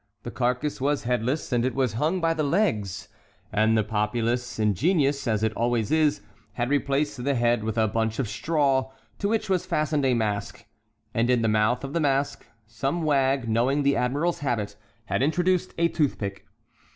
The 0.23 0.31
carcass 0.31 0.81
was 0.81 1.03
headless, 1.03 1.51
and 1.51 1.63
it 1.63 1.75
was 1.75 1.93
hung 1.93 2.19
by 2.19 2.33
the 2.33 2.41
legs, 2.41 3.07
and 3.53 3.77
the 3.77 3.83
populace, 3.83 4.57
ingenious 4.57 5.27
as 5.27 5.43
it 5.43 5.53
always 5.53 5.91
is, 5.91 6.21
had 6.53 6.71
replaced 6.71 7.23
the 7.23 7.35
head 7.35 7.63
with 7.63 7.77
a 7.77 7.87
bunch 7.87 8.17
of 8.17 8.27
straw, 8.27 8.91
to 9.19 9.27
which 9.29 9.47
was 9.47 9.67
fastened 9.67 10.03
a 10.03 10.15
mask; 10.15 10.65
and 11.13 11.29
in 11.29 11.43
the 11.43 11.47
mouth 11.47 11.83
of 11.83 11.93
this 11.93 12.01
mask 12.01 12.47
some 12.65 13.03
wag, 13.03 13.47
knowing 13.47 13.83
the 13.83 13.95
admiral's 13.95 14.39
habit, 14.39 14.75
had 15.05 15.21
introduced 15.21 15.71
a 15.77 15.87
toothpick. 15.87 16.47